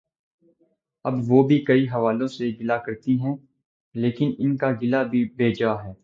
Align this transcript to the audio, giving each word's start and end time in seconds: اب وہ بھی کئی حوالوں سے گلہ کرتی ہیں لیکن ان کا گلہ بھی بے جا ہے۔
اب 1.05 1.13
وہ 1.27 1.41
بھی 1.47 1.59
کئی 1.65 1.87
حوالوں 1.89 2.27
سے 2.27 2.49
گلہ 2.59 2.77
کرتی 2.85 3.19
ہیں 3.19 3.35
لیکن 3.95 4.33
ان 4.37 4.55
کا 4.57 4.71
گلہ 4.81 5.03
بھی 5.11 5.23
بے 5.35 5.51
جا 5.53 5.73
ہے۔ 5.83 5.93